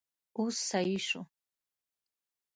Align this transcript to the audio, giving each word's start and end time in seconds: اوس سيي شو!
اوس 0.37 0.55
سيي 0.69 0.97
شو! 1.07 1.21